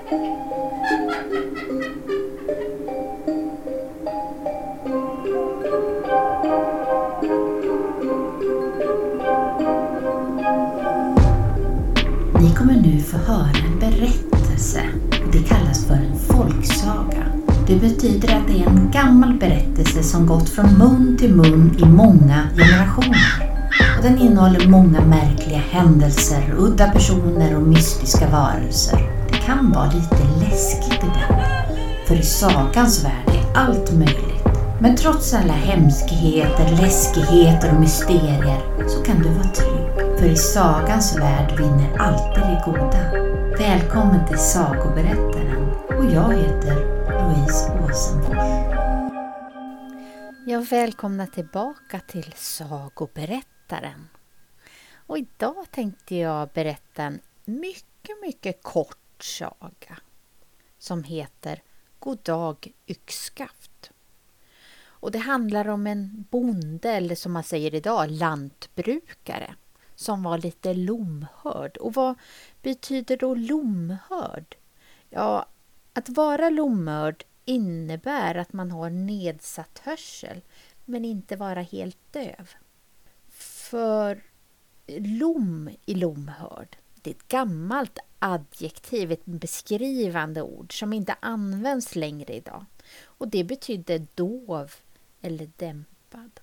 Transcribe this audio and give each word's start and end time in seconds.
Ni 0.00 0.16
kommer 12.56 12.74
nu 12.82 13.02
få 13.02 13.16
höra 13.16 13.48
en 13.48 13.78
berättelse. 13.80 14.82
Det 15.32 15.38
kallas 15.38 15.86
för 15.86 15.94
en 15.94 16.18
folksaga. 16.18 17.24
Det 17.66 17.76
betyder 17.76 18.36
att 18.36 18.46
det 18.46 18.62
är 18.62 18.66
en 18.66 18.90
gammal 18.90 19.34
berättelse 19.38 20.02
som 20.02 20.26
gått 20.26 20.48
från 20.48 20.78
mun 20.78 21.16
till 21.18 21.34
mun 21.34 21.76
i 21.78 21.84
många 21.84 22.48
generationer. 22.56 23.50
Och 23.98 24.02
den 24.02 24.18
innehåller 24.18 24.68
många 24.68 25.00
märkliga 25.00 25.58
händelser, 25.58 26.54
udda 26.58 26.90
personer 26.90 27.56
och 27.56 27.62
mystiska 27.62 28.30
varelser. 28.30 29.19
Kan 29.46 29.72
vara 29.72 29.90
lite 29.90 30.24
läskigt 30.40 30.98
ibland. 30.98 31.42
För 32.06 32.14
i 32.14 32.22
sagans 32.22 33.04
värld 33.04 33.28
är 33.28 33.58
allt 33.58 33.92
möjligt. 33.92 34.44
Men 34.80 34.96
trots 34.96 35.34
alla 35.34 35.52
hemskheter, 35.52 36.82
läskigheter 36.82 37.74
och 37.74 37.80
mysterier 37.80 38.88
så 38.88 39.02
kan 39.02 39.22
du 39.22 39.28
vara 39.28 39.48
trygg. 39.48 40.18
För 40.18 40.26
i 40.26 40.36
sagans 40.36 41.18
värld 41.18 41.58
vinner 41.58 41.98
alltid 41.98 42.42
det 42.42 42.62
goda. 42.64 43.12
Välkommen 43.58 44.26
till 44.28 44.38
Sagoberättaren 44.38 45.70
och 45.98 46.04
jag 46.04 46.34
heter 46.34 46.74
Louise 47.10 47.72
Åsenfors. 47.84 48.70
Ja, 50.46 50.64
välkomna 50.70 51.26
tillbaka 51.26 52.00
till 52.06 52.32
Sagoberättaren. 52.36 54.08
Och 55.06 55.18
idag 55.18 55.66
tänkte 55.70 56.16
jag 56.16 56.48
berätta 56.48 57.02
en 57.02 57.20
mycket, 57.44 58.20
mycket 58.22 58.62
kort 58.62 58.99
saga 59.22 59.98
som 60.78 61.04
heter 61.04 61.62
God 61.98 62.18
dag 62.22 62.72
yxskaft. 62.86 63.90
Och 64.82 65.10
det 65.10 65.18
handlar 65.18 65.68
om 65.68 65.86
en 65.86 66.24
bonde, 66.30 66.90
eller 66.90 67.14
som 67.14 67.32
man 67.32 67.44
säger 67.44 67.74
idag, 67.74 68.10
lantbrukare 68.10 69.54
som 69.94 70.22
var 70.22 70.38
lite 70.38 70.74
lomhörd. 70.74 71.76
Och 71.76 71.94
vad 71.94 72.14
betyder 72.62 73.16
då 73.16 73.34
lomhörd? 73.34 74.56
Ja, 75.10 75.46
att 75.92 76.08
vara 76.08 76.50
lomhörd 76.50 77.24
innebär 77.44 78.34
att 78.34 78.52
man 78.52 78.70
har 78.70 78.90
nedsatt 78.90 79.78
hörsel 79.84 80.40
men 80.84 81.04
inte 81.04 81.36
vara 81.36 81.62
helt 81.62 82.12
döv. 82.12 82.50
För 83.30 84.22
lom 84.86 85.70
i 85.86 85.94
lomhörd, 85.94 86.76
det 87.02 87.10
är 87.10 87.14
ett 87.14 87.28
gammalt 87.28 87.98
adjektiv, 88.18 89.12
ett 89.12 89.24
beskrivande 89.24 90.42
ord 90.42 90.78
som 90.78 90.92
inte 90.92 91.16
används 91.20 91.96
längre 91.96 92.34
idag. 92.34 92.64
Och 93.04 93.28
det 93.28 93.44
betyder 93.44 94.06
dov 94.14 94.72
eller 95.20 95.50
dämpad. 95.56 96.40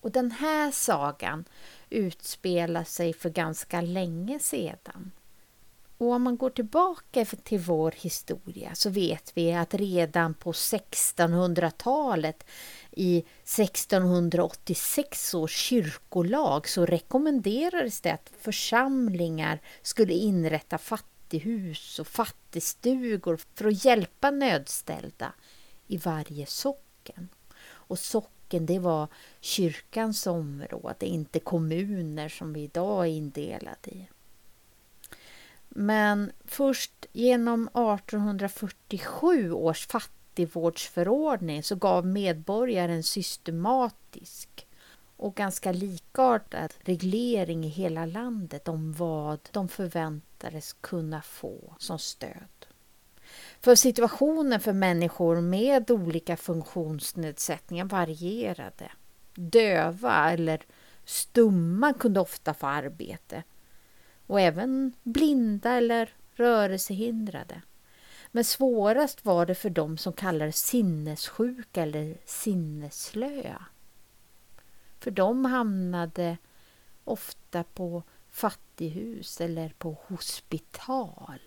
Och 0.00 0.10
den 0.10 0.30
här 0.30 0.70
sagan 0.70 1.44
utspelar 1.90 2.84
sig 2.84 3.12
för 3.12 3.30
ganska 3.30 3.80
länge 3.80 4.38
sedan. 4.38 5.10
Och 5.98 6.12
om 6.12 6.22
man 6.22 6.36
går 6.36 6.50
tillbaka 6.50 7.24
till 7.24 7.58
vår 7.58 7.94
historia 7.96 8.74
så 8.74 8.90
vet 8.90 9.32
vi 9.34 9.52
att 9.52 9.74
redan 9.74 10.34
på 10.34 10.52
1600-talet 10.52 12.44
i 13.00 13.24
1686 13.44 15.34
års 15.34 15.56
kyrkolag 15.56 16.68
så 16.68 16.86
rekommenderades 16.86 18.00
det 18.00 18.10
att 18.10 18.32
församlingar 18.40 19.60
skulle 19.82 20.12
inrätta 20.12 20.78
fattighus 20.78 21.98
och 21.98 22.06
fattigstugor 22.06 23.38
för 23.54 23.64
att 23.64 23.84
hjälpa 23.84 24.30
nödställda 24.30 25.32
i 25.86 25.96
varje 25.96 26.46
socken. 26.46 27.28
Och 27.62 27.98
socken 27.98 28.66
det 28.66 28.78
var 28.78 29.08
kyrkans 29.40 30.26
område, 30.26 31.06
inte 31.06 31.40
kommuner 31.40 32.28
som 32.28 32.52
vi 32.52 32.62
idag 32.62 33.06
är 33.06 33.10
indelade 33.10 33.90
i. 33.90 34.08
Men 35.68 36.32
först 36.44 37.06
genom 37.12 37.68
1847 37.68 39.52
års 39.52 39.86
fattigvårdsförordning 40.30 41.62
så 41.62 41.76
gav 41.76 42.06
medborgaren 42.06 43.02
systematisk 43.02 44.66
och 45.16 45.34
ganska 45.34 45.72
likartad 45.72 46.74
reglering 46.80 47.64
i 47.64 47.68
hela 47.68 48.06
landet 48.06 48.68
om 48.68 48.92
vad 48.92 49.40
de 49.52 49.68
förväntades 49.68 50.72
kunna 50.72 51.22
få 51.22 51.74
som 51.78 51.98
stöd. 51.98 52.66
För 53.60 53.74
situationen 53.74 54.60
för 54.60 54.72
människor 54.72 55.40
med 55.40 55.90
olika 55.90 56.36
funktionsnedsättningar 56.36 57.84
varierade. 57.84 58.90
Döva 59.34 60.32
eller 60.32 60.62
stumma 61.04 61.92
kunde 61.92 62.20
ofta 62.20 62.54
få 62.54 62.66
arbete 62.66 63.42
och 64.26 64.40
även 64.40 64.92
blinda 65.02 65.72
eller 65.72 66.14
rörelsehindrade. 66.36 67.62
Men 68.30 68.44
svårast 68.44 69.24
var 69.24 69.46
det 69.46 69.54
för 69.54 69.70
dem 69.70 69.98
som 69.98 70.12
kallades 70.12 70.66
sinnessjuka 70.66 71.82
eller 71.82 72.16
sinnesslöa. 72.24 73.64
För 74.98 75.10
de 75.10 75.44
hamnade 75.44 76.36
ofta 77.04 77.64
på 77.64 78.02
fattighus 78.30 79.40
eller 79.40 79.74
på 79.78 79.96
hospital. 80.06 81.40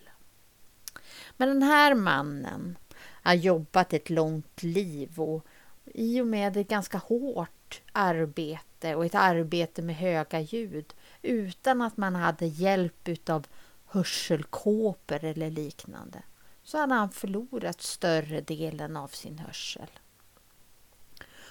Men 1.38 1.48
den 1.48 1.64
här 1.64 1.96
mannen 1.96 2.78
har 3.24 3.34
jobbat 3.34 3.94
ett 3.94 4.10
långt 4.10 4.64
liv 4.64 5.20
och 5.20 5.46
i 5.86 6.22
och 6.22 6.28
med 6.28 6.58
ett 6.58 6.68
ganska 6.68 6.98
hårt 6.98 7.82
arbete 7.92 8.96
och 8.96 9.06
ett 9.06 9.16
arbete 9.16 9.82
med 9.82 9.96
höga 9.96 10.40
ljud 10.40 10.94
utan 11.22 11.82
att 11.82 11.98
man 11.98 12.16
hade 12.16 12.46
hjälp 12.46 13.30
av 13.30 13.48
hörselkåpor 13.86 15.24
eller 15.24 15.50
liknande 15.50 16.24
så 16.64 16.78
hade 16.78 16.94
han 16.94 17.12
förlorat 17.12 17.82
större 17.82 18.42
delen 18.42 18.98
av 18.98 19.08
sin 19.08 19.40
hörsel. 19.40 19.90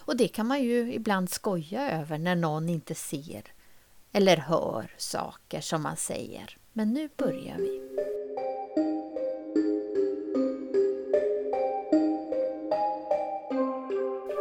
Och 0.04 0.16
det 0.16 0.28
kan 0.28 0.46
man 0.46 0.62
ju 0.62 0.94
ibland 0.94 1.30
skoja 1.30 2.00
över 2.00 2.18
när 2.18 2.34
någon 2.36 2.68
inte 2.68 2.94
ser 2.94 3.52
eller 4.12 4.36
hör 4.36 4.94
saker 4.96 5.60
som 5.60 5.82
man 5.82 5.96
säger. 5.96 6.56
Men 6.72 6.92
nu 6.92 7.08
börjar 7.16 7.56
vi. 7.58 7.82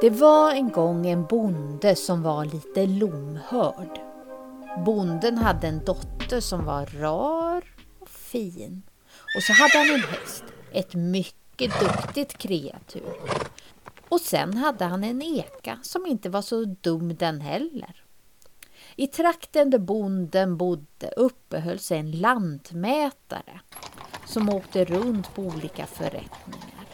Det 0.02 0.10
var 0.10 0.52
en 0.52 0.70
gång 0.70 1.08
en 1.08 1.26
bonde 1.26 1.96
som 1.96 2.24
var 2.24 2.46
lite 2.46 2.86
lomhörd. 2.86 4.00
Bonden 4.86 5.38
hade 5.38 5.68
en 5.68 5.86
dotter 5.86 6.40
som 6.40 6.66
var 6.66 6.86
rar 6.86 7.64
och 8.00 8.10
fin. 8.10 8.84
Och 9.36 9.44
så 9.44 9.54
hade 9.54 9.78
han 9.78 9.90
en 9.90 10.10
häst, 10.10 10.44
ett 10.72 10.96
mycket 10.96 11.80
duktigt 11.80 12.38
kreatur. 12.38 13.16
Och 14.10 14.22
sen 14.22 14.58
hade 14.58 14.86
han 14.86 15.04
en 15.04 15.22
eka 15.22 15.80
som 15.84 16.06
inte 16.06 16.30
var 16.30 16.42
så 16.42 16.66
dum 16.66 17.16
den 17.16 17.42
heller. 17.42 18.04
I 18.96 19.08
trakten 19.08 19.70
där 19.70 19.80
bonden 19.80 20.58
bodde 20.58 21.12
uppehöll 21.18 21.80
sig 21.80 22.00
en 22.00 22.12
lantmätare 22.12 23.62
som 24.26 24.50
åkte 24.50 24.86
runt 24.86 25.36
på 25.36 25.42
olika 25.42 25.86
förrättningar. 25.86 26.88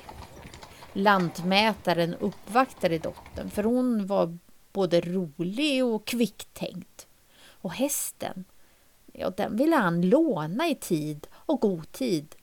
Lantmätaren 0.93 2.15
uppvaktade 2.15 2.97
dottern 2.97 3.49
för 3.49 3.63
hon 3.63 4.07
var 4.07 4.37
både 4.73 5.01
rolig 5.01 5.85
och 5.85 6.07
kvicktänkt. 6.07 7.07
Och 7.49 7.73
hästen, 7.73 8.45
ja, 9.13 9.29
den 9.29 9.57
ville 9.57 9.75
han 9.75 10.01
låna 10.01 10.67
i 10.67 10.75
tid 10.75 11.27
och 11.47 11.61
god 11.61 11.91
tid, 11.91 12.35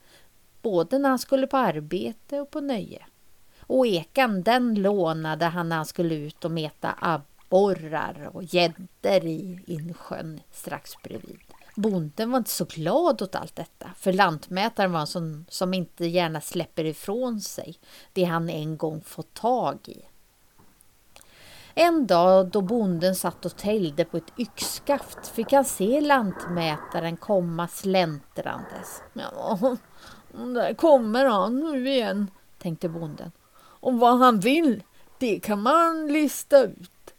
både 0.63 0.99
när 0.99 1.09
han 1.09 1.19
skulle 1.19 1.47
på 1.47 1.57
arbete 1.57 2.41
och 2.41 2.51
på 2.51 2.61
nöje. 2.61 3.07
Och 3.61 3.87
ekan, 3.87 4.43
den 4.43 4.75
lånade 4.75 5.45
han 5.45 5.69
när 5.69 5.77
han 5.77 5.87
skulle 5.87 6.15
ut 6.15 6.45
och 6.45 6.51
meta 6.51 6.95
abborrar 6.99 8.31
och 8.33 8.43
gäddor 8.43 9.25
i 9.25 9.59
insjön 9.67 10.41
strax 10.51 10.93
bredvid. 11.03 11.41
Bonden 11.77 12.31
var 12.31 12.39
inte 12.39 12.51
så 12.51 12.65
glad 12.65 13.23
åt 13.23 13.35
allt 13.35 13.57
detta, 13.57 13.91
för 13.97 14.13
lantmätaren 14.13 14.93
var 14.93 15.01
en 15.01 15.07
sån 15.07 15.47
som 15.49 15.75
inte 15.75 16.07
gärna 16.07 16.41
släpper 16.41 16.85
ifrån 16.85 17.41
sig 17.41 17.79
det 18.13 18.25
han 18.25 18.51
en 18.51 18.77
gång 18.77 19.01
fått 19.01 19.35
tag 19.35 19.79
i. 19.85 20.05
En 21.75 22.07
dag 22.07 22.47
då 22.47 22.61
bonden 22.61 23.15
satt 23.15 23.45
och 23.45 23.57
täljde 23.57 24.05
på 24.05 24.17
ett 24.17 24.39
yxskaft 24.39 25.29
fick 25.29 25.53
han 25.53 25.65
se 25.65 26.01
lantmätaren 26.01 27.17
komma 27.17 27.69
släntrandes. 27.69 29.03
Ja, 29.13 29.77
där 30.33 30.75
kommer 30.75 31.25
han 31.25 31.61
nu 31.61 31.89
igen, 31.89 32.31
tänkte 32.59 32.89
bonden. 32.89 33.33
Och 33.57 33.99
vad 33.99 34.19
han 34.19 34.41
vill, 34.41 34.83
det 35.19 35.41
kan 35.41 35.63
man 35.63 36.13
lista 36.13 36.65
ut. 36.65 37.15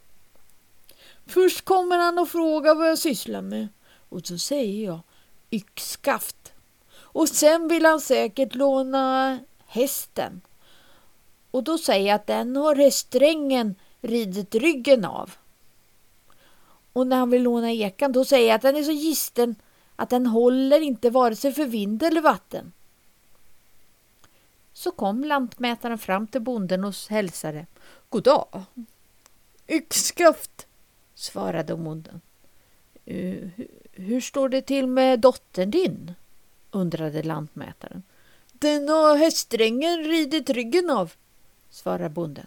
Först 1.28 1.66
kommer 1.66 1.98
han 1.98 2.20
och 2.20 2.30
frågar 2.30 2.76
vad 2.76 2.90
jag 2.90 2.98
sysslar 2.98 3.42
med 3.42 3.68
och 4.10 4.28
så 4.28 4.38
säger 4.38 4.86
jag 4.86 5.00
yxskaft. 5.52 6.54
och 6.98 7.30
sen 7.30 7.68
vill 7.68 7.86
han 7.86 8.02
säkert 8.02 8.56
låna 8.56 9.40
hästen. 9.68 10.42
Och 11.52 11.64
då 11.64 11.78
säger 11.78 12.08
jag 12.08 12.16
att 12.16 12.28
den 12.28 12.56
har 12.56 12.76
häststrängen 12.76 13.76
ridit 14.08 14.56
ryggen 14.56 15.06
av. 15.06 15.34
Och 16.94 17.08
när 17.08 17.18
han 17.18 17.30
vill 17.30 17.44
låna 17.44 17.72
ekan 17.72 18.12
då 18.12 18.26
säger 18.26 18.48
jag 18.48 18.56
att 18.56 18.62
den 18.62 18.76
är 18.76 18.84
så 18.84 18.92
gisten 18.92 19.56
att 19.96 20.10
den 20.10 20.26
håller 20.26 20.82
inte 20.82 21.10
vare 21.10 21.36
sig 21.36 21.54
för 21.54 21.66
vind 21.66 22.04
eller 22.04 22.22
vatten. 22.22 22.74
Så 24.74 24.92
kom 24.92 25.24
lantmätaren 25.24 25.98
fram 25.98 26.28
till 26.28 26.42
bonden 26.42 26.84
och 26.84 26.94
hälsade. 27.10 27.66
God 28.10 28.24
dag. 28.24 28.64
Yxskaft, 29.68 30.68
svarade 31.14 31.76
bonden. 31.76 32.22
Uh, 33.12 33.50
hur 33.92 34.22
står 34.22 34.50
det 34.50 34.62
till 34.62 34.88
med 34.88 35.20
dottern 35.20 35.72
din? 35.72 36.16
undrade 36.76 37.24
lantmätaren. 37.24 38.04
Den 38.54 38.90
har 38.90 39.18
häststrängen 39.18 40.04
ridit 40.04 40.50
ryggen 40.50 40.90
av, 40.90 41.14
svarade 41.70 42.10
bonden. 42.10 42.46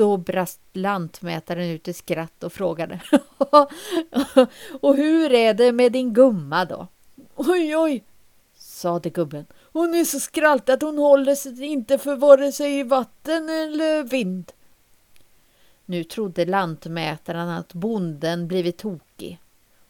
Då 0.00 0.16
brast 0.16 0.60
lantmätaren 0.72 1.70
ut 1.70 1.88
i 1.88 1.92
skratt 1.92 2.44
och 2.44 2.52
frågade. 2.52 3.00
och 4.80 4.96
hur 4.96 5.32
är 5.32 5.54
det 5.54 5.72
med 5.72 5.92
din 5.92 6.14
gumma 6.14 6.64
då? 6.64 6.86
Oj, 7.34 7.76
oj, 7.76 8.04
sade 8.54 9.10
gubben. 9.10 9.46
Hon 9.72 9.94
är 9.94 10.04
så 10.04 10.20
skraltig 10.20 10.72
att 10.72 10.82
hon 10.82 10.98
håller 10.98 11.34
sig 11.34 11.64
inte 11.64 11.98
för 11.98 12.16
vare 12.16 12.52
sig 12.52 12.84
vatten 12.84 13.48
eller 13.48 14.02
vind. 14.02 14.52
Nu 15.84 16.04
trodde 16.04 16.44
lantmätaren 16.44 17.48
att 17.48 17.72
bonden 17.72 18.48
blivit 18.48 18.78
tokig 18.78 19.40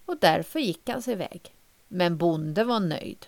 och 0.07 0.17
därför 0.21 0.61
gick 0.61 0.89
han 0.89 1.03
sig 1.03 1.13
iväg. 1.13 1.55
Men 1.89 2.17
bonden 2.17 2.69
var 2.69 2.81
nöjd. 2.81 3.27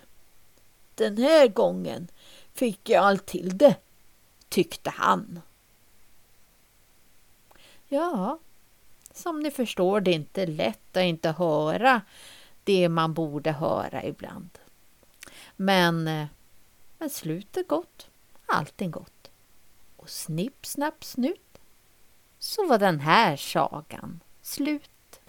Den 0.94 1.16
här 1.16 1.48
gången 1.48 2.08
fick 2.54 2.88
jag 2.88 3.04
allt 3.04 3.26
till 3.26 3.58
det, 3.58 3.74
tyckte 4.48 4.90
han. 4.90 5.40
Ja, 7.92 8.38
som 9.12 9.40
ni 9.40 9.50
förstår 9.50 10.00
det 10.00 10.10
är 10.10 10.14
inte 10.14 10.46
lätt 10.46 10.96
att 10.96 11.02
inte 11.02 11.30
höra 11.30 12.02
det 12.64 12.88
man 12.88 13.14
borde 13.14 13.52
höra 13.52 14.04
ibland. 14.04 14.58
Men, 15.56 16.08
eh, 16.08 16.26
men 16.98 17.10
slutet 17.10 17.68
gott, 17.68 18.08
allting 18.46 18.90
gott. 18.90 19.30
Och 19.96 20.10
snipp, 20.10 20.66
snapp, 20.66 21.04
snut 21.04 21.58
så 22.38 22.66
var 22.66 22.78
den 22.78 23.00
här 23.00 23.36
sagan 23.36 24.20
slut. 24.42 25.20